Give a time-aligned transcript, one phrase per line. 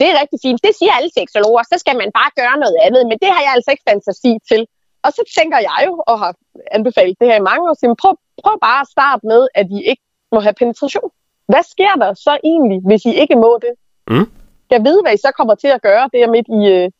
[0.00, 0.60] det er rigtig fint.
[0.66, 1.62] Det siger alle seksologer.
[1.72, 3.02] Så skal man bare gøre noget andet.
[3.10, 4.62] Men det har jeg altså ikke fantasi til.
[5.04, 6.32] Og så tænker jeg jo, og har
[6.76, 8.12] anbefalet det her i mange år, så prøv,
[8.44, 10.04] prøv bare at starte med, at I ikke
[10.34, 11.10] må have penetration.
[11.52, 13.72] Hvad sker der så egentlig, hvis I ikke må det?
[14.12, 14.28] Mm.
[14.70, 16.90] Jeg ved, hvad I så kommer til at gøre der midt i, øh,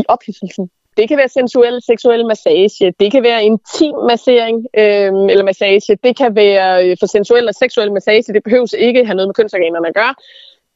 [0.00, 0.70] i ophidselsen.
[0.96, 2.92] Det kan være sensuel, seksuel massage.
[3.00, 5.98] Det kan være intim massering øh, eller massage.
[6.04, 8.32] Det kan være øh, for sensuel og seksuel massage.
[8.32, 10.14] Det behøves ikke have noget med kønsorganerne at gøre.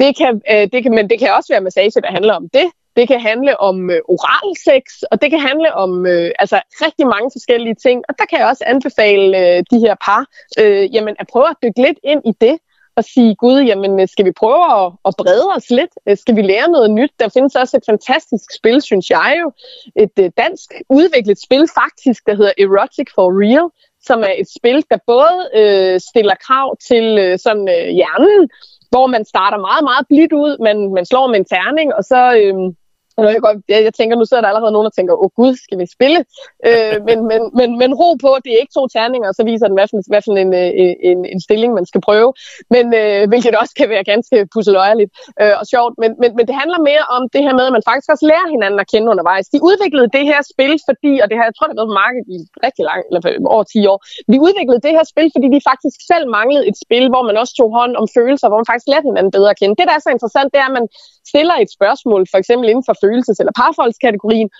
[0.00, 2.66] Det kan, øh, det kan, men det kan også være massage, der handler om det.
[2.96, 7.30] Det kan handle om øh, oralsex, og det kan handle om øh, altså rigtig mange
[7.34, 8.02] forskellige ting.
[8.08, 10.26] Og der kan jeg også anbefale øh, de her par
[10.60, 12.58] øh, jamen, at prøve at dykke lidt ind i det
[12.96, 15.94] og sige, gud, jamen øh, skal vi prøve at, at brede os lidt?
[16.08, 17.12] Øh, skal vi lære noget nyt?
[17.20, 19.52] Der findes også et fantastisk spil, synes jeg jo.
[19.96, 23.68] Et øh, dansk udviklet spil faktisk, der hedder Erotic for Real,
[24.06, 28.50] som er et spil, der både øh, stiller krav til øh, sådan øh, hjernen,
[28.90, 32.20] hvor man starter meget, meget blidt ud, man, man slår med en terning, og så...
[32.36, 32.74] Øh,
[33.16, 35.52] og jeg, godt, jeg, jeg tænker, nu sidder der allerede nogen, der tænker, åh gud,
[35.66, 36.20] skal vi spille?
[36.68, 39.66] Øh, men, men, men, men ro på, det er ikke to terninger, og så viser
[39.68, 40.70] den, hvad for, hvad for en, øh,
[41.10, 42.30] en, en stilling, man skal prøve.
[42.74, 45.10] Men, øh, hvilket også kan være ganske pusseløjerligt
[45.42, 45.94] øh, og sjovt.
[46.02, 48.48] Men, men, men det handler mere om det her med, at man faktisk også lærer
[48.54, 49.46] hinanden at kende undervejs.
[49.54, 52.00] De udviklede det her spil, fordi, og det har jeg tror, det har været på
[52.04, 53.20] markedet i rigtig lang, eller
[53.54, 53.98] over 10 år,
[54.32, 57.54] de udviklede det her spil, fordi de faktisk selv manglede et spil, hvor man også
[57.60, 59.74] tog hånd om følelser, hvor man faktisk lærte hinanden bedre at kende.
[59.78, 60.86] Det, der er så interessant, det er, at man
[61.32, 64.50] stiller et spørgsmål, for eksempel inden for følelses- eller parforholdskategorien,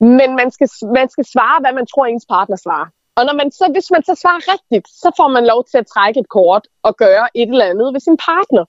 [0.00, 2.88] men man skal, man skal svare, hvad man tror, ens partner svarer.
[3.18, 5.86] Og når man så, hvis man så svarer rigtigt, så får man lov til at
[5.94, 8.64] trække et kort og gøre et eller andet ved sin partner.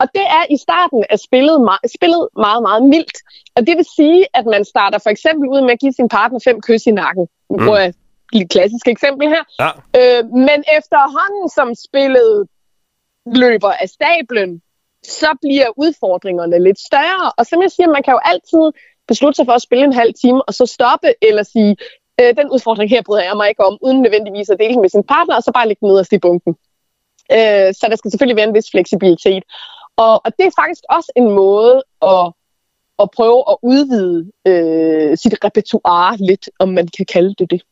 [0.00, 1.56] Og det er i starten af spillet,
[1.96, 3.18] spillet meget, meget mildt.
[3.56, 6.38] Og det vil sige, at man starter for eksempel ud med at give sin partner
[6.48, 7.24] fem kys i nakken.
[7.50, 7.94] Nu bruger jeg
[8.32, 9.44] et klassisk eksempel her.
[9.62, 9.70] Ja.
[10.00, 12.48] Øh, men efterhånden, som spillet
[13.26, 14.62] løber af stablen,
[15.04, 17.32] så bliver udfordringerne lidt større.
[17.38, 18.64] Og som jeg siger, man kan jo altid
[19.08, 21.76] beslutte sig for at spille en halv time, og så stoppe, eller sige,
[22.20, 25.02] øh, den udfordring her bryder jeg mig ikke om, uden nødvendigvis at dele med sin
[25.02, 26.56] partner, og så bare lægge den nederst i bunken.
[27.32, 29.42] Øh, så der skal selvfølgelig være en vis fleksibilitet.
[29.96, 32.32] Og, og det er faktisk også en måde at,
[33.02, 37.62] at prøve at udvide øh, sit repertoire lidt, om man kan kalde det det.